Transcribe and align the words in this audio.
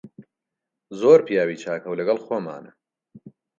زۆر 0.99 1.19
پیاوی 1.27 1.61
چاکە 1.63 1.87
و 1.89 1.97
لەگەڵ 1.99 2.17
خۆمانە. 2.25 2.71